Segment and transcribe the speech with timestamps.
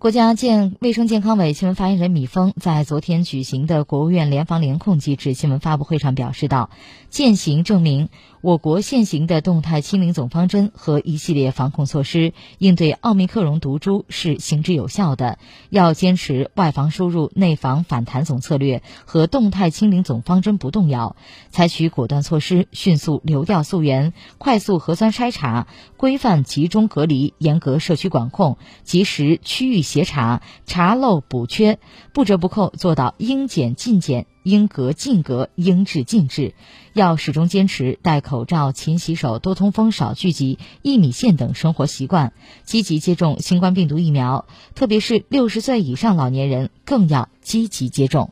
[0.00, 6.70] 国家健卫生健康委新闻发言人米峰在昨天举行的国务院联防联控机制新闻发布会上表示道
[7.10, 8.08] ：“践行证明，
[8.40, 15.38] 我国现行的动态清零总方针和一系列防控措施应对奥密克戎毒株是行之有效的。
[15.68, 21.14] 要坚持外防输入、内防反弹总策略和动态清零总方针不动摇，
[21.50, 25.66] 采取果断措施，迅速流调溯源，快速核酸筛查，
[25.98, 31.80] 规范集中隔离，严格社区管控，及时区域。”协查查漏补缺，
[32.12, 36.54] 不折不扣做到应检尽检、应隔尽隔、应治尽治。
[36.92, 44.46] 要始终坚持戴口罩、勤洗手、多通风、少聚集、一米线等生活习惯，积极接种新冠病毒疫苗。
[44.76, 48.30] 特别是六十岁以上老年人更要积极接种。